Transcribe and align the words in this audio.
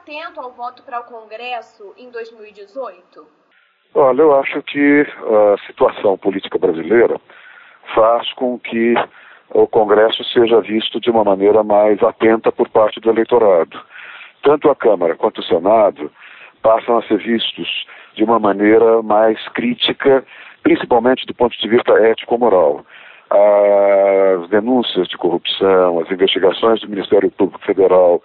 atento 0.00 0.40
ao 0.40 0.52
voto 0.52 0.82
para 0.82 1.00
o 1.00 1.04
Congresso 1.04 1.94
em 1.96 2.10
2018? 2.10 3.26
Olha, 3.94 4.22
eu 4.22 4.34
acho 4.38 4.62
que 4.62 5.02
a 5.02 5.66
situação 5.66 6.16
política 6.16 6.58
brasileira 6.58 7.20
faz 7.94 8.32
com 8.34 8.58
que 8.58 8.94
o 9.50 9.66
Congresso 9.66 10.24
seja 10.24 10.60
visto 10.60 11.00
de 11.00 11.10
uma 11.10 11.24
maneira 11.24 11.62
mais 11.62 12.02
atenta 12.02 12.50
por 12.50 12.68
parte 12.68 13.00
do 13.00 13.10
eleitorado. 13.10 13.78
Tanto 14.42 14.70
a 14.70 14.76
Câmara 14.76 15.16
quanto 15.16 15.40
o 15.40 15.44
Senado 15.44 16.10
passam 16.62 16.98
a 16.98 17.02
ser 17.02 17.18
vistos 17.18 17.86
de 18.14 18.24
uma 18.24 18.38
maneira 18.38 19.02
mais 19.02 19.36
crítica, 19.48 20.24
principalmente 20.62 21.26
do 21.26 21.34
ponto 21.34 21.56
de 21.58 21.68
vista 21.68 21.92
ético-moral. 21.92 22.86
As 23.28 24.48
denúncias 24.48 25.08
de 25.08 25.18
corrupção, 25.18 26.00
as 26.00 26.10
investigações 26.10 26.80
do 26.80 26.88
Ministério 26.88 27.30
Público 27.30 27.64
Federal, 27.64 28.22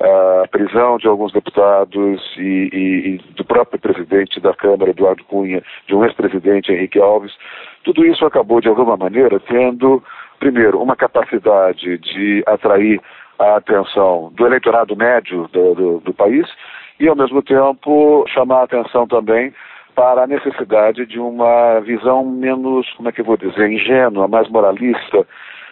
a 0.00 0.48
prisão 0.48 0.98
de 0.98 1.06
alguns 1.06 1.32
deputados 1.32 2.20
e, 2.36 2.68
e, 2.72 3.08
e, 3.14 3.34
do 3.34 3.44
próprio 3.44 3.80
presidente 3.80 4.40
da 4.40 4.52
Câmara, 4.52 4.90
Eduardo 4.90 5.24
Cunha, 5.24 5.62
de 5.86 5.94
um 5.94 6.04
ex-presidente, 6.04 6.72
Henrique 6.72 7.00
Alves, 7.00 7.32
tudo 7.84 8.04
isso 8.04 8.24
acabou, 8.26 8.60
de 8.60 8.68
alguma 8.68 8.96
maneira, 8.96 9.38
tendo, 9.40 10.02
primeiro, 10.38 10.80
uma 10.82 10.96
capacidade 10.96 11.98
de 11.98 12.42
atrair 12.46 13.00
a 13.38 13.56
atenção 13.56 14.32
do 14.34 14.46
eleitorado 14.46 14.96
médio 14.96 15.48
do, 15.52 15.74
do, 15.74 16.00
do 16.00 16.14
país 16.14 16.46
e, 16.98 17.08
ao 17.08 17.16
mesmo 17.16 17.42
tempo, 17.42 18.24
chamar 18.28 18.60
a 18.60 18.64
atenção 18.64 19.06
também 19.06 19.52
para 19.94 20.24
a 20.24 20.26
necessidade 20.26 21.06
de 21.06 21.20
uma 21.20 21.78
visão 21.80 22.24
menos, 22.24 22.90
como 22.94 23.08
é 23.08 23.12
que 23.12 23.20
eu 23.20 23.24
vou 23.24 23.36
dizer, 23.36 23.70
ingênua, 23.70 24.26
mais 24.26 24.48
moralista, 24.48 25.24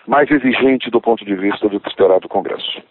mais 0.07 0.31
exigente 0.31 0.91
do 0.91 1.01
ponto 1.01 1.25
de 1.25 1.35
vista 1.35 1.69
do 1.69 1.81
que 1.81 1.89
esperar 1.89 2.21
do 2.21 2.29
Congresso 2.29 2.83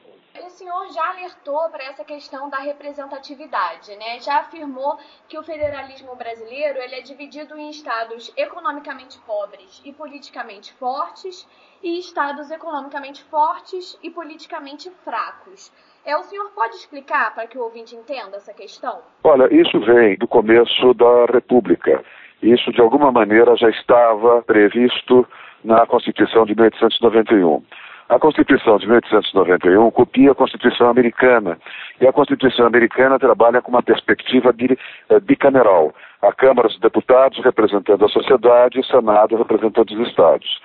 já 0.92 1.09
alertou 1.09 1.70
para 1.70 1.84
essa 1.86 2.03
questão 2.03 2.50
da 2.50 2.59
representatividade, 2.59 3.95
né? 3.95 4.20
Já 4.20 4.39
afirmou 4.39 4.98
que 5.28 5.38
o 5.38 5.44
federalismo 5.44 6.16
brasileiro 6.16 6.80
ele 6.80 6.95
é 6.95 7.02
dividido 7.02 7.58
em 7.58 7.70
estados 7.70 8.31
economicamente 8.38 9.20
pobres 9.20 9.81
e 9.83 9.92
politicamente 9.94 10.73
fortes 10.73 11.48
e 11.83 12.00
estados 12.00 12.52
economicamente 12.52 13.23
fortes 13.25 13.98
e 14.03 14.09
politicamente 14.09 14.89
fracos. 15.03 15.72
É, 16.06 16.17
o 16.17 16.23
senhor 16.23 16.50
pode 16.52 16.75
explicar 16.75 17.33
para 17.33 17.48
que 17.48 17.58
o 17.58 17.64
ouvinte 17.64 17.95
entenda 17.95 18.38
essa 18.38 18.53
questão? 18.53 19.00
Olha, 19.23 19.53
isso 19.53 19.80
vem 19.81 20.17
do 20.17 20.28
começo 20.28 20.94
da 20.95 21.26
República. 21.31 22.03
Isso, 22.42 22.72
de 22.72 22.81
alguma 22.81 23.11
maneira, 23.11 23.55
já 23.55 23.70
estava 23.70 24.42
previsto 24.42 25.28
na 25.64 25.86
Constituição 25.86 26.44
de 26.45 26.55
1891. 26.55 27.64
A 28.12 28.20
Constituição 28.20 28.78
de 28.78 28.88
1891 28.88 29.90
copia 29.90 30.34
a 30.34 30.36
Constituição 30.36 30.90
americana. 30.90 31.58
E 32.02 32.06
a 32.06 32.12
Constituição 32.12 32.66
americana 32.66 33.17
trabalha 33.17 33.62
com 33.62 33.72
uma 33.72 33.81
perspectiva 33.81 34.54
eh, 34.59 35.20
bicameral. 35.22 35.95
A 36.22 36.34
Câmara 36.34 36.67
dos 36.67 36.78
Deputados 36.82 37.42
representando 37.42 38.04
a 38.04 38.09
sociedade 38.09 38.78
e 38.78 38.82
o 38.82 38.84
Senado 38.84 39.38
representando 39.38 39.92
os 39.92 40.09
Estados. 40.09 40.59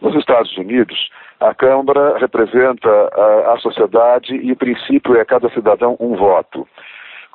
Nos 0.00 0.14
Estados 0.14 0.56
Unidos, 0.56 1.10
a 1.40 1.52
Câmara 1.52 2.18
representa 2.18 2.88
a, 2.88 3.54
a 3.54 3.58
sociedade 3.58 4.36
e 4.36 4.52
o 4.52 4.56
princípio 4.56 5.16
é 5.16 5.24
cada 5.24 5.50
cidadão 5.50 5.96
um 5.98 6.14
voto. 6.14 6.68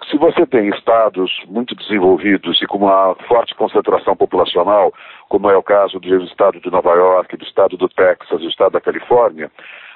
Se 0.05 0.17
você 0.17 0.45
tem 0.45 0.69
estados 0.69 1.31
muito 1.47 1.75
desenvolvidos 1.75 2.61
e 2.61 2.67
com 2.67 2.77
uma 2.77 3.15
forte 3.27 3.55
concentração 3.55 4.15
populacional, 4.15 4.93
como 5.27 5.49
é 5.49 5.57
o 5.57 5.63
caso 5.63 5.99
do 5.99 6.23
estado 6.23 6.59
de 6.61 6.69
Nova 6.69 6.93
York, 6.93 7.35
do 7.35 7.43
estado 7.43 7.75
do 7.75 7.89
Texas, 7.89 8.39
do 8.39 8.47
estado 8.47 8.73
da 8.73 8.81
Califórnia, 8.81 9.51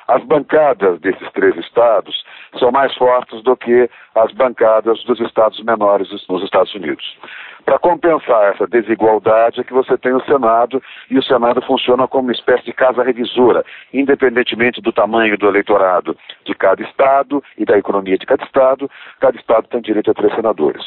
as 0.08 0.24
bancadas 0.24 1.00
desses 1.00 1.30
três 1.32 1.56
estados 1.58 2.24
são 2.60 2.72
mais 2.72 2.94
fortes 2.96 3.42
do 3.44 3.56
que 3.56 3.90
as 4.16 4.32
bancadas 4.34 5.04
dos 5.04 5.20
estados 5.20 5.62
menores 5.64 6.10
nos 6.28 6.44
Estados 6.44 6.74
Unidos. 6.76 7.18
Para 7.66 7.80
compensar 7.80 8.54
essa 8.54 8.68
desigualdade 8.68 9.62
é 9.62 9.64
que 9.64 9.74
você 9.74 9.98
tem 9.98 10.14
o 10.14 10.24
Senado, 10.26 10.82
e 11.10 11.18
o 11.18 11.24
Senado 11.24 11.62
funciona 11.62 12.08
como 12.08 12.24
uma 12.24 12.32
espécie 12.32 12.66
de 12.66 12.74
casa 12.74 13.04
revisora, 13.04 13.64
independentemente 13.94 14.82
do 14.82 14.92
tamanho 14.92 15.38
do 15.38 15.48
eleitorado 15.48 16.18
de 16.44 16.54
cada 16.56 16.82
estado 16.82 17.44
e 17.58 17.66
da 17.66 17.78
economia 17.78 18.18
de 18.18 18.26
cada 18.26 18.44
estado, 18.44 18.90
cada 19.20 19.38
estado 19.38 19.68
tem 19.68 19.82
direito 19.82 20.12
a 20.12 20.14
três 20.14 20.34
senadores. 20.34 20.84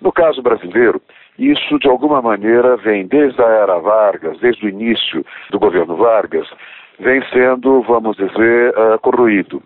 No 0.00 0.12
caso 0.12 0.42
brasileiro, 0.42 1.00
isso 1.38 1.78
de 1.78 1.88
alguma 1.88 2.20
maneira 2.20 2.76
vem 2.76 3.06
desde 3.06 3.40
a 3.40 3.46
era 3.46 3.78
Vargas, 3.78 4.38
desde 4.40 4.66
o 4.66 4.68
início 4.68 5.24
do 5.50 5.58
governo 5.58 5.96
Vargas, 5.96 6.48
vem 7.00 7.22
sendo, 7.32 7.82
vamos 7.82 8.16
dizer, 8.16 8.74
uh, 8.76 8.98
corroído. 9.00 9.62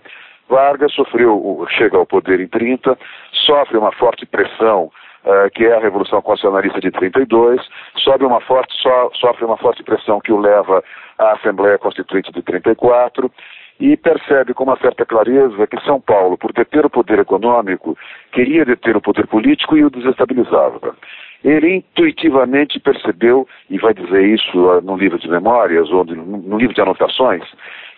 Vargas 0.49 0.93
sofreu, 0.93 1.67
chega 1.71 1.97
ao 1.97 2.07
poder 2.07 2.41
em 2.41 2.49
30, 2.49 2.99
sofre 3.47 3.79
uma 3.79 3.93
forte 3.93 4.27
pressão 4.27 4.91
Uh, 5.25 5.49
que 5.55 5.65
é 5.65 5.77
a 5.77 5.79
Revolução 5.79 6.21
Constitucionalista 6.21 6.81
de 6.81 6.91
32, 6.91 7.61
sobe 7.99 8.25
uma 8.25 8.41
forte, 8.41 8.75
so, 8.83 9.13
sofre 9.21 9.45
uma 9.45 9.57
forte 9.57 9.81
pressão 9.85 10.21
que 10.21 10.33
o 10.33 10.37
leva 10.37 10.83
à 11.17 11.35
Assembleia 11.35 11.79
Constituinte 11.79 12.33
de 12.33 12.43
34 12.43 13.31
e 13.79 13.97
percebe 13.97 14.53
com 14.53 14.65
uma 14.65 14.77
certa 14.79 15.07
clareza 15.07 15.67
que 15.69 15.81
São 15.85 16.01
Paulo, 16.01 16.37
por 16.37 16.53
deter 16.53 16.85
o 16.85 16.91
poder 16.91 17.21
econômico, 17.21 17.97
queria 18.33 18.65
deter 18.65 18.97
o 18.97 19.01
poder 19.01 19.29
político 19.29 19.77
e 19.77 19.85
o 19.85 19.91
desestabilizava. 19.91 20.97
Ele 21.45 21.77
intuitivamente 21.77 22.79
percebeu, 22.79 23.49
e 23.69 23.79
vai 23.79 23.93
dizer 23.93 24.25
isso 24.25 24.81
no 24.83 24.97
livro 24.97 25.19
de 25.19 25.29
memórias 25.29 25.91
ou 25.91 26.05
no 26.05 26.57
livro 26.57 26.75
de 26.75 26.81
anotações, 26.81 27.43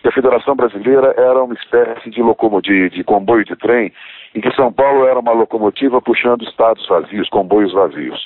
que 0.01 0.07
a 0.07 0.11
Federação 0.11 0.55
Brasileira 0.55 1.13
era 1.17 1.43
uma 1.43 1.53
espécie 1.53 2.09
de, 2.09 2.21
de, 2.63 2.89
de 2.89 3.03
comboio 3.03 3.45
de 3.45 3.55
trem 3.55 3.91
em 4.33 4.41
que 4.41 4.51
São 4.51 4.71
Paulo 4.71 5.07
era 5.07 5.19
uma 5.19 5.31
locomotiva 5.31 6.01
puxando 6.01 6.43
estados 6.43 6.85
vazios, 6.87 7.29
comboios 7.29 7.71
vazios. 7.71 8.25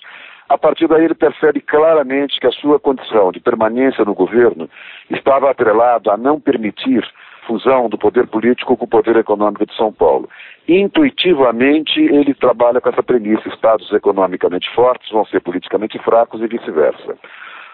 A 0.49 0.57
partir 0.57 0.87
daí 0.87 1.05
ele 1.05 1.13
percebe 1.13 1.61
claramente 1.61 2.39
que 2.39 2.47
a 2.47 2.51
sua 2.51 2.79
condição 2.79 3.31
de 3.31 3.39
permanência 3.39 4.03
no 4.03 4.15
governo 4.15 4.67
estava 5.09 5.51
atrelada 5.51 6.11
a 6.11 6.17
não 6.17 6.39
permitir 6.39 7.07
fusão 7.49 7.89
do 7.89 7.97
poder 7.97 8.27
político 8.27 8.77
com 8.77 8.85
o 8.85 8.87
poder 8.87 9.15
econômico 9.15 9.65
de 9.65 9.75
São 9.75 9.91
Paulo. 9.91 10.29
Intuitivamente, 10.67 11.99
ele 11.99 12.35
trabalha 12.35 12.79
com 12.79 12.89
essa 12.89 13.01
premissa: 13.01 13.49
estados 13.49 13.91
economicamente 13.91 14.69
fortes 14.75 15.09
vão 15.11 15.25
ser 15.25 15.39
politicamente 15.41 15.97
fracos 15.99 16.39
e 16.41 16.47
vice-versa. 16.47 17.17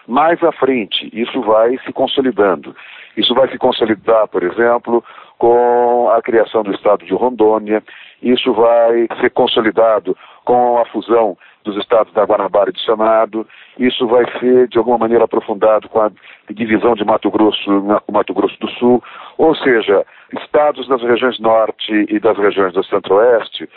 Mais 0.08 0.42
à 0.42 0.52
frente, 0.52 1.10
isso 1.12 1.42
vai 1.42 1.76
se 1.84 1.92
consolidando. 1.92 2.74
Isso 3.16 3.34
vai 3.34 3.48
se 3.50 3.58
consolidar, 3.58 4.28
por 4.28 4.42
exemplo, 4.42 5.04
com 5.36 6.08
a 6.10 6.22
criação 6.22 6.62
do 6.62 6.72
estado 6.72 7.04
de 7.04 7.12
Rondônia, 7.12 7.82
isso 8.22 8.52
vai 8.54 9.06
ser 9.20 9.30
consolidado 9.30 10.16
com 10.44 10.78
a 10.78 10.86
fusão 10.86 11.36
dos 11.66 11.76
estados 11.76 12.12
da 12.14 12.24
Guanabara 12.24 12.72
do 12.72 12.78
Senado. 12.78 13.46
Isso 13.78 14.06
vai 14.06 14.24
ser, 14.38 14.68
de 14.68 14.78
alguma 14.78 14.96
maneira, 14.96 15.24
aprofundado 15.24 15.88
com 15.88 16.00
a 16.00 16.10
divisão 16.50 16.94
de 16.94 17.04
Mato 17.04 17.30
Grosso, 17.30 18.00
Mato 18.10 18.32
Grosso 18.32 18.58
do 18.60 18.70
Sul. 18.70 19.02
Ou 19.36 19.54
seja, 19.56 20.06
estados 20.40 20.88
das 20.88 21.02
regiões 21.02 21.38
norte 21.40 22.06
e 22.08 22.18
das 22.18 22.38
regiões 22.38 22.72
do 22.72 22.84
centro-oeste 22.84 23.68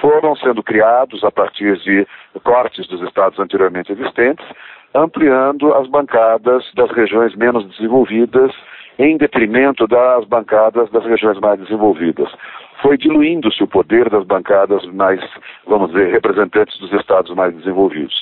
foram 0.00 0.34
sendo 0.36 0.62
criados 0.62 1.22
a 1.22 1.30
partir 1.30 1.76
de 1.78 2.06
cortes 2.42 2.86
dos 2.88 3.00
estados 3.02 3.38
anteriormente 3.38 3.92
existentes, 3.92 4.44
ampliando 4.92 5.72
as 5.74 5.86
bancadas 5.86 6.64
das 6.74 6.90
regiões 6.90 7.36
menos 7.36 7.64
desenvolvidas 7.68 8.52
em 8.98 9.16
detrimento 9.16 9.86
das 9.86 10.24
bancadas 10.24 10.90
das 10.90 11.04
regiões 11.04 11.38
mais 11.40 11.60
desenvolvidas 11.60 12.28
foi 12.84 12.98
diluindo-se 12.98 13.62
o 13.62 13.66
poder 13.66 14.10
das 14.10 14.26
bancadas 14.26 14.84
mais, 14.92 15.18
vamos 15.66 15.90
dizer, 15.90 16.12
representantes 16.12 16.78
dos 16.78 16.92
estados 16.92 17.34
mais 17.34 17.56
desenvolvidos. 17.56 18.14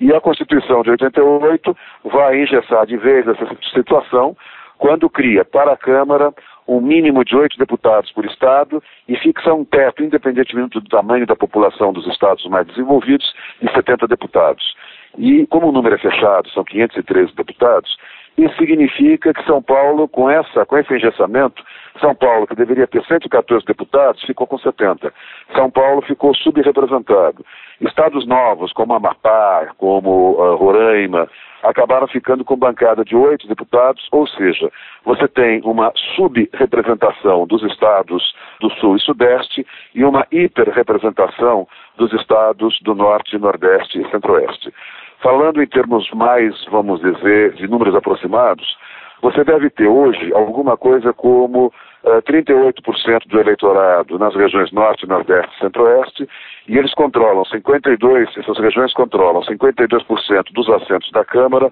E 0.00 0.12
a 0.12 0.20
Constituição 0.20 0.82
de 0.82 0.90
88 0.90 1.76
vai 2.06 2.42
engessar 2.42 2.86
de 2.86 2.96
vez 2.96 3.28
essa 3.28 3.46
situação 3.72 4.36
quando 4.78 5.08
cria 5.08 5.44
para 5.44 5.74
a 5.74 5.76
Câmara 5.76 6.34
um 6.66 6.80
mínimo 6.80 7.24
de 7.24 7.36
oito 7.36 7.56
deputados 7.56 8.10
por 8.10 8.24
estado 8.24 8.82
e 9.06 9.16
fixa 9.16 9.54
um 9.54 9.64
teto, 9.64 10.02
independentemente 10.02 10.80
do 10.80 10.88
tamanho 10.88 11.26
da 11.26 11.36
população 11.36 11.92
dos 11.92 12.06
estados 12.08 12.44
mais 12.46 12.66
desenvolvidos, 12.66 13.32
de 13.62 13.70
70 13.72 14.08
deputados. 14.08 14.74
E 15.18 15.46
como 15.46 15.68
o 15.68 15.72
número 15.72 15.94
é 15.94 15.98
fechado, 15.98 16.48
são 16.50 16.64
513 16.64 17.32
deputados, 17.36 17.96
isso 18.38 18.56
significa 18.56 19.34
que 19.34 19.44
São 19.44 19.62
Paulo, 19.62 20.08
com, 20.08 20.28
essa, 20.30 20.64
com 20.64 20.78
esse 20.78 20.94
engessamento, 20.94 21.62
São 22.00 22.14
Paulo, 22.14 22.46
que 22.46 22.54
deveria 22.54 22.86
ter 22.86 23.04
114 23.04 23.66
deputados, 23.66 24.22
ficou 24.22 24.46
com 24.46 24.58
70. 24.58 25.12
São 25.54 25.70
Paulo 25.70 26.00
ficou 26.02 26.34
subrepresentado. 26.34 27.44
Estados 27.80 28.26
novos, 28.26 28.72
como 28.72 28.94
Amapá, 28.94 29.68
como 29.76 30.32
uh, 30.32 30.56
Roraima, 30.56 31.28
acabaram 31.62 32.06
ficando 32.06 32.44
com 32.44 32.56
bancada 32.56 33.04
de 33.04 33.14
oito 33.14 33.46
deputados, 33.46 34.06
ou 34.10 34.26
seja, 34.26 34.70
você 35.04 35.28
tem 35.28 35.60
uma 35.62 35.92
subrepresentação 36.16 37.46
dos 37.46 37.62
estados 37.62 38.34
do 38.60 38.70
Sul 38.76 38.96
e 38.96 39.00
Sudeste 39.00 39.66
e 39.94 40.04
uma 40.04 40.26
hiperrepresentação 40.30 41.68
dos 41.96 42.12
estados 42.14 42.78
do 42.80 42.94
Norte, 42.94 43.36
Nordeste 43.38 44.00
e 44.00 44.10
Centro-Oeste. 44.10 44.72
Falando 45.22 45.62
em 45.62 45.66
termos 45.66 46.10
mais, 46.12 46.54
vamos 46.70 47.00
dizer, 47.00 47.52
de 47.52 47.68
números 47.68 47.94
aproximados, 47.94 48.76
você 49.20 49.44
deve 49.44 49.68
ter 49.68 49.86
hoje 49.86 50.32
alguma 50.32 50.78
coisa 50.78 51.12
como 51.12 51.66
uh, 51.66 52.22
38% 52.22 53.26
do 53.26 53.38
eleitorado 53.38 54.18
nas 54.18 54.34
regiões 54.34 54.72
Norte, 54.72 55.06
Nordeste 55.06 55.54
e 55.54 55.60
Centro-Oeste, 55.60 56.28
e 56.66 56.78
eles 56.78 56.94
controlam 56.94 57.44
52%, 57.44 58.38
essas 58.38 58.58
regiões 58.58 58.94
controlam 58.94 59.42
52% 59.42 60.52
dos 60.52 60.68
assentos 60.70 61.10
da 61.12 61.22
Câmara 61.22 61.70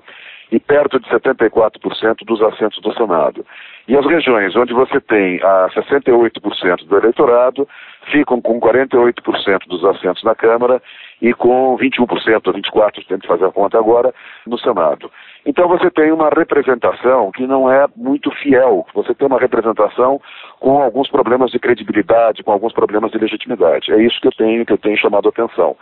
e 0.52 0.58
perto 0.58 0.98
de 0.98 1.08
74% 1.08 2.24
dos 2.26 2.42
assentos 2.42 2.80
do 2.82 2.92
Senado. 2.94 3.44
E 3.86 3.96
as 3.96 4.04
regiões 4.04 4.54
onde 4.56 4.74
você 4.74 5.00
tem 5.00 5.40
a 5.42 5.68
68% 5.70 6.86
do 6.86 6.96
eleitorado 6.96 7.68
ficam 8.10 8.40
com 8.40 8.60
48% 8.60 9.66
dos 9.68 9.84
assentos 9.84 10.22
na 10.22 10.34
Câmara 10.34 10.82
e 11.20 11.32
com 11.34 11.76
21% 11.76 12.46
ou 12.46 12.54
24%, 12.54 13.06
tem 13.06 13.18
que 13.18 13.26
fazer 13.26 13.46
a 13.46 13.52
conta 13.52 13.78
agora, 13.78 14.14
no 14.46 14.58
Senado. 14.58 15.10
Então 15.44 15.68
você 15.68 15.90
tem 15.90 16.12
uma 16.12 16.28
representação 16.28 17.30
que 17.32 17.46
não 17.46 17.70
é 17.70 17.86
muito 17.96 18.30
fiel, 18.30 18.86
você 18.94 19.14
tem 19.14 19.26
uma 19.26 19.40
representação 19.40 20.20
com 20.60 20.82
alguns 20.82 21.08
problemas 21.08 21.50
de 21.50 21.58
credibilidade, 21.58 22.42
com 22.42 22.52
alguns 22.52 22.72
problemas 22.72 23.10
de 23.10 23.18
legitimidade. 23.18 23.92
É 23.92 24.02
isso 24.02 24.20
que 24.20 24.28
eu 24.28 24.32
tenho, 24.32 24.64
que 24.64 24.72
eu 24.72 24.78
tenho 24.78 24.96
chamado 24.96 25.26
a 25.26 25.30
atenção. 25.30 25.76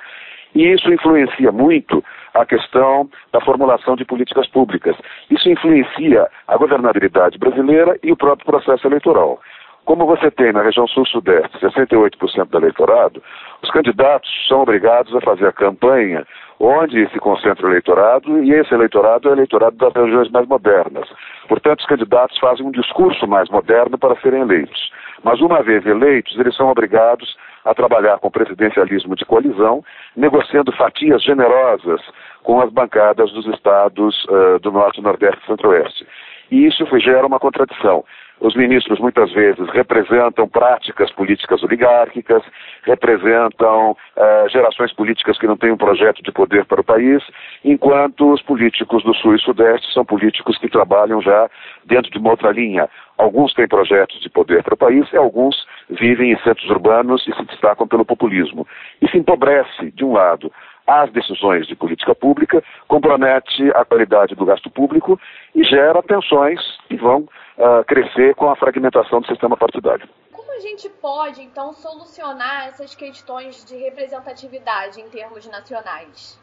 E 0.54 0.72
isso 0.72 0.90
influencia 0.90 1.52
muito 1.52 2.02
a 2.32 2.46
questão 2.46 3.10
da 3.32 3.40
formulação 3.40 3.96
de 3.96 4.04
políticas 4.04 4.46
públicas. 4.48 4.96
Isso 5.30 5.48
influencia 5.50 6.28
a 6.46 6.56
governabilidade 6.56 7.38
brasileira 7.38 7.98
e 8.02 8.12
o 8.12 8.16
próprio 8.16 8.46
processo 8.46 8.86
eleitoral. 8.86 9.40
Como 9.86 10.04
você 10.04 10.32
tem 10.32 10.52
na 10.52 10.62
região 10.62 10.86
sul-sudeste 10.88 11.58
68% 11.60 12.46
do 12.46 12.58
eleitorado, 12.58 13.22
os 13.62 13.70
candidatos 13.70 14.28
são 14.48 14.62
obrigados 14.62 15.14
a 15.14 15.20
fazer 15.20 15.46
a 15.46 15.52
campanha 15.52 16.26
onde 16.58 17.08
se 17.10 17.20
concentra 17.20 17.64
o 17.64 17.70
eleitorado, 17.70 18.42
e 18.42 18.52
esse 18.52 18.74
eleitorado 18.74 19.28
é 19.28 19.30
o 19.30 19.34
eleitorado 19.34 19.76
das 19.76 19.92
regiões 19.94 20.28
mais 20.30 20.48
modernas. 20.48 21.08
Portanto, 21.48 21.80
os 21.80 21.86
candidatos 21.86 22.36
fazem 22.38 22.66
um 22.66 22.72
discurso 22.72 23.28
mais 23.28 23.48
moderno 23.48 23.96
para 23.96 24.16
serem 24.16 24.40
eleitos. 24.40 24.90
Mas 25.22 25.40
uma 25.40 25.62
vez 25.62 25.86
eleitos, 25.86 26.36
eles 26.36 26.56
são 26.56 26.68
obrigados 26.68 27.36
a 27.64 27.72
trabalhar 27.72 28.18
com 28.18 28.28
presidencialismo 28.28 29.14
de 29.14 29.24
coalizão, 29.24 29.84
negociando 30.16 30.72
fatias 30.72 31.22
generosas 31.22 32.00
com 32.42 32.60
as 32.60 32.70
bancadas 32.70 33.30
dos 33.32 33.46
estados 33.46 34.24
uh, 34.24 34.58
do 34.60 34.72
Norte, 34.72 35.00
Nordeste 35.00 35.38
e 35.44 35.46
Centro-Oeste. 35.46 36.06
E 36.50 36.66
isso 36.66 36.86
gera 36.98 37.26
uma 37.26 37.38
contradição. 37.38 38.04
Os 38.40 38.54
ministros 38.54 39.00
muitas 39.00 39.32
vezes 39.32 39.66
representam 39.70 40.46
práticas 40.46 41.10
políticas 41.12 41.62
oligárquicas, 41.62 42.42
representam 42.82 43.92
uh, 43.92 44.48
gerações 44.50 44.92
políticas 44.92 45.38
que 45.38 45.46
não 45.46 45.56
têm 45.56 45.72
um 45.72 45.76
projeto 45.76 46.22
de 46.22 46.30
poder 46.30 46.66
para 46.66 46.80
o 46.80 46.84
país, 46.84 47.22
enquanto 47.64 48.32
os 48.32 48.42
políticos 48.42 49.02
do 49.04 49.14
Sul 49.14 49.34
e 49.34 49.40
Sudeste 49.40 49.90
são 49.92 50.04
políticos 50.04 50.58
que 50.58 50.68
trabalham 50.68 51.22
já 51.22 51.48
dentro 51.86 52.10
de 52.10 52.18
uma 52.18 52.30
outra 52.30 52.52
linha. 52.52 52.88
Alguns 53.16 53.54
têm 53.54 53.66
projetos 53.66 54.20
de 54.20 54.28
poder 54.28 54.62
para 54.62 54.74
o 54.74 54.78
país 54.78 55.10
e 55.12 55.16
alguns 55.16 55.66
vivem 55.88 56.32
em 56.32 56.38
centros 56.40 56.68
urbanos 56.68 57.26
e 57.26 57.34
se 57.34 57.44
destacam 57.46 57.88
pelo 57.88 58.04
populismo. 58.04 58.66
Isso 59.00 59.16
empobrece, 59.16 59.90
de 59.92 60.04
um 60.04 60.12
lado, 60.12 60.52
as 60.86 61.10
decisões 61.10 61.66
de 61.66 61.74
política 61.74 62.14
pública, 62.14 62.62
compromete 62.86 63.70
a 63.74 63.84
qualidade 63.84 64.34
do 64.34 64.44
gasto 64.44 64.70
público 64.70 65.18
e 65.54 65.64
gera 65.64 66.02
tensões 66.02 66.60
que 66.88 66.96
vão 66.96 67.26
uh, 67.58 67.84
crescer 67.84 68.34
com 68.34 68.48
a 68.48 68.56
fragmentação 68.56 69.20
do 69.20 69.26
sistema 69.26 69.56
partidário. 69.56 70.08
Como 70.32 70.52
a 70.52 70.60
gente 70.60 70.88
pode, 70.88 71.42
então, 71.42 71.72
solucionar 71.72 72.68
essas 72.68 72.94
questões 72.94 73.64
de 73.64 73.76
representatividade 73.76 75.00
em 75.00 75.08
termos 75.08 75.46
nacionais? 75.48 76.40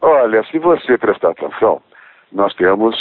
Olha, 0.00 0.44
se 0.44 0.58
você 0.58 0.98
prestar 0.98 1.30
atenção, 1.30 1.80
nós 2.32 2.52
temos 2.54 2.94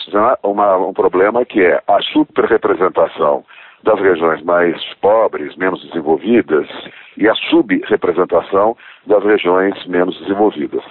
uma, 0.44 0.77
um 0.77 0.94
problema 0.94 1.44
que 1.44 1.61
é 1.61 1.81
a 1.88 2.01
superrepresentação 2.01 3.44
das 3.83 4.00
regiões 4.00 4.41
mais 4.44 4.81
pobres, 5.01 5.55
menos 5.57 5.83
desenvolvidas, 5.85 6.67
e 7.17 7.27
a 7.27 7.35
subrepresentação 7.50 8.77
das 9.05 9.23
regiões 9.23 9.85
menos 9.85 10.17
desenvolvidas. 10.19 10.83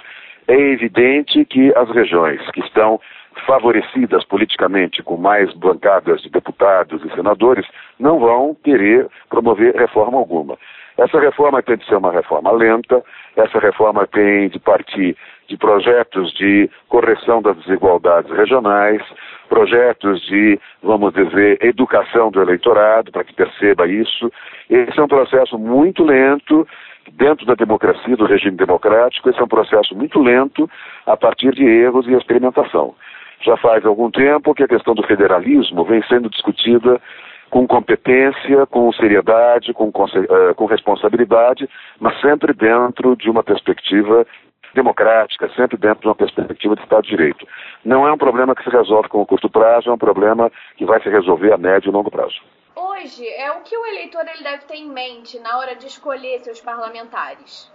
É 0.47 0.55
evidente 0.55 1.43
que 1.45 1.73
as 1.75 1.89
regiões 1.89 2.39
que 2.51 2.59
estão 2.59 2.99
favorecidas 3.45 4.25
politicamente 4.25 5.03
com 5.03 5.17
mais 5.17 5.53
bancadas 5.53 6.21
de 6.21 6.29
deputados 6.29 7.03
e 7.03 7.15
senadores 7.15 7.65
não 7.99 8.19
vão 8.19 8.55
querer 8.63 9.07
promover 9.29 9.75
reforma 9.75 10.17
alguma. 10.17 10.57
Essa 10.97 11.19
reforma 11.19 11.61
tem 11.63 11.77
de 11.77 11.85
ser 11.85 11.95
uma 11.95 12.11
reforma 12.11 12.51
lenta, 12.51 13.03
essa 13.35 13.59
reforma 13.59 14.05
tem 14.05 14.47
de 14.49 14.59
partir 14.59 15.17
de 15.47 15.57
projetos 15.57 16.31
de 16.33 16.69
correção 16.87 17.41
das 17.41 17.57
desigualdades 17.57 18.31
regionais, 18.31 19.01
projetos 19.49 20.21
de, 20.21 20.59
vamos 20.81 21.13
dizer, 21.13 21.57
educação 21.63 22.29
do 22.29 22.41
eleitorado, 22.41 23.11
para 23.11 23.23
que 23.23 23.33
perceba 23.33 23.87
isso. 23.87 24.31
Esse 24.69 24.99
é 24.99 25.03
um 25.03 25.07
processo 25.07 25.57
muito 25.57 26.03
lento, 26.03 26.67
dentro 27.11 27.45
da 27.45 27.55
democracia, 27.55 28.15
do 28.15 28.25
regime 28.25 28.55
democrático, 28.55 29.29
esse 29.29 29.39
é 29.39 29.43
um 29.43 29.47
processo 29.47 29.95
muito 29.95 30.21
lento 30.21 30.69
a 31.05 31.17
partir 31.17 31.51
de 31.51 31.65
erros 31.65 32.07
e 32.07 32.13
experimentação. 32.13 32.95
Já 33.43 33.57
faz 33.57 33.85
algum 33.85 34.09
tempo 34.09 34.53
que 34.53 34.63
a 34.63 34.67
questão 34.67 34.95
do 34.95 35.05
federalismo 35.05 35.83
vem 35.83 36.01
sendo 36.07 36.29
discutida 36.29 37.01
com 37.49 37.67
competência, 37.67 38.65
com 38.65 38.91
seriedade, 38.93 39.73
com, 39.73 39.91
eh, 39.91 40.53
com 40.55 40.65
responsabilidade, 40.65 41.69
mas 41.99 42.19
sempre 42.19 42.53
dentro 42.53 43.15
de 43.15 43.29
uma 43.29 43.43
perspectiva 43.43 44.25
democrática, 44.73 45.47
sempre 45.55 45.77
dentro 45.77 46.01
de 46.01 46.07
uma 46.07 46.15
perspectiva 46.15 46.75
de 46.75 46.81
Estado 46.81 47.03
de 47.03 47.09
Direito. 47.09 47.47
Não 47.85 48.07
é 48.07 48.11
um 48.11 48.17
problema 48.17 48.55
que 48.55 48.63
se 48.63 48.69
resolve 48.69 49.07
com 49.07 49.21
o 49.21 49.25
curto 49.25 49.49
prazo, 49.49 49.89
é 49.89 49.93
um 49.93 49.97
problema 49.97 50.51
que 50.77 50.85
vai 50.85 50.99
se 51.03 51.09
resolver 51.09 51.53
a 51.53 51.57
médio 51.57 51.89
e 51.89 51.93
longo 51.93 52.09
prazo. 52.09 52.41
Hoje, 52.75 53.27
é 53.27 53.51
o 53.51 53.61
que 53.61 53.77
o 53.77 53.85
eleitor 53.85 54.25
ele 54.33 54.43
deve 54.43 54.65
ter 54.65 54.77
em 54.77 54.89
mente 54.89 55.37
na 55.39 55.59
hora 55.59 55.75
de 55.75 55.85
escolher 55.85 56.39
seus 56.39 56.59
parlamentares? 56.59 57.71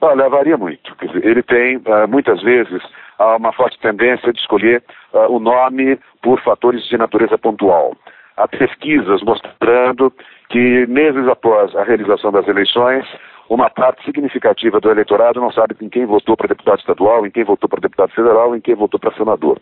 Olha, 0.00 0.28
varia 0.28 0.56
muito. 0.56 0.94
Dizer, 1.00 1.24
ele 1.24 1.42
tem, 1.42 1.76
uh, 1.76 2.08
muitas 2.08 2.42
vezes, 2.42 2.82
uma 3.18 3.52
forte 3.52 3.78
tendência 3.80 4.32
de 4.32 4.40
escolher 4.40 4.82
uh, 5.12 5.30
o 5.30 5.38
nome 5.38 5.98
por 6.22 6.40
fatores 6.40 6.82
de 6.88 6.96
natureza 6.96 7.36
pontual. 7.36 7.94
Há 8.36 8.48
pesquisas 8.48 9.22
mostrando 9.22 10.10
que, 10.48 10.86
meses 10.86 11.28
após 11.28 11.76
a 11.76 11.84
realização 11.84 12.32
das 12.32 12.48
eleições, 12.48 13.04
uma 13.50 13.68
parte 13.68 14.02
significativa 14.04 14.80
do 14.80 14.90
eleitorado 14.90 15.40
não 15.40 15.52
sabe 15.52 15.76
em 15.82 15.88
quem 15.88 16.06
votou 16.06 16.36
para 16.36 16.48
deputado 16.48 16.78
estadual, 16.78 17.26
em 17.26 17.30
quem 17.30 17.44
votou 17.44 17.68
para 17.68 17.80
deputado 17.80 18.12
federal, 18.12 18.56
em 18.56 18.60
quem 18.60 18.74
votou 18.74 18.98
para 18.98 19.12
senador. 19.12 19.60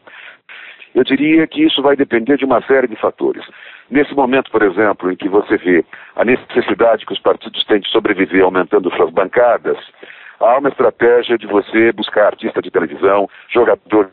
Eu 0.95 1.03
diria 1.05 1.47
que 1.47 1.65
isso 1.65 1.83
vai 1.83 1.97
depender 1.97 2.37
de 2.37 2.45
uma 2.45 2.63
série 2.63 2.87
de 2.87 2.97
fatores. 2.97 3.45
Nesse 3.91 4.15
momento, 4.15 4.51
por 4.51 4.63
exemplo, 4.63 5.11
em 5.11 5.17
que 5.17 5.29
você 5.29 5.57
vê 5.57 5.85
a 6.17 6.25
necessidade 6.25 7.07
que 7.07 7.13
os 7.13 7.21
partidos 7.21 7.65
têm 7.65 7.81
de 7.81 7.89
sobreviver 7.89 8.45
aumentando 8.45 8.95
suas 8.95 9.11
bancadas, 9.11 9.79
Há 10.41 10.59
uma 10.59 10.69
estratégia 10.69 11.37
de 11.37 11.47
você 11.47 11.93
buscar 11.93 12.27
artista 12.27 12.63
de 12.63 12.71
televisão, 12.71 13.29
jogador 13.49 14.11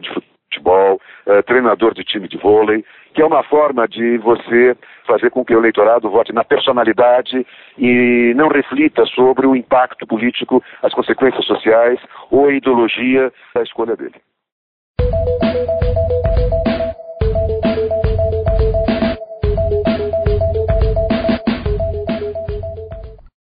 de 0.00 0.10
futebol, 0.12 1.00
eh, 1.26 1.42
treinador 1.42 1.94
de 1.94 2.02
time 2.02 2.26
de 2.26 2.36
vôlei, 2.36 2.84
que 3.14 3.22
é 3.22 3.26
uma 3.26 3.44
forma 3.44 3.86
de 3.86 4.18
você 4.18 4.76
fazer 5.06 5.30
com 5.30 5.44
que 5.44 5.54
o 5.54 5.58
eleitorado 5.58 6.10
vote 6.10 6.32
na 6.32 6.42
personalidade 6.42 7.46
e 7.78 8.32
não 8.34 8.48
reflita 8.48 9.06
sobre 9.06 9.46
o 9.46 9.54
impacto 9.54 10.06
político, 10.06 10.62
as 10.82 10.92
consequências 10.92 11.44
sociais 11.44 12.00
ou 12.30 12.46
a 12.46 12.52
ideologia 12.52 13.32
da 13.54 13.62
escolha 13.62 13.96
dele. 13.96 14.16